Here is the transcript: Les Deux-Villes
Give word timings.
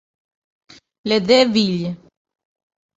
Les 1.05 1.21
Deux-Villes 1.21 1.95